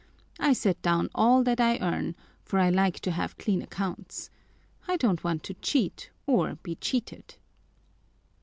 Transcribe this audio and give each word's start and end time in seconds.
I 0.39 0.53
set 0.53 0.81
down 0.81 1.11
all 1.13 1.43
that 1.43 1.61
I 1.61 1.77
earn, 1.77 2.15
for 2.43 2.57
I 2.57 2.71
like 2.71 2.99
to 3.01 3.11
have 3.11 3.37
clean 3.37 3.61
accounts. 3.61 4.31
I 4.87 4.97
don't 4.97 5.23
want 5.23 5.43
to 5.43 5.53
cheat 5.53 6.09
or 6.25 6.55
be 6.63 6.73
cheated." 6.73 7.35